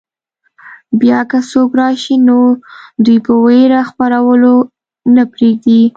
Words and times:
بیا 0.99 1.19
که 1.29 1.39
څوک 1.51 1.69
راشي 1.79 2.15
نو 2.27 2.39
دوی 3.03 3.17
په 3.25 3.33
وېره 3.43 3.81
خپرولو 3.89 4.53
نه 5.15 5.23
پرېږدي. 5.33 5.81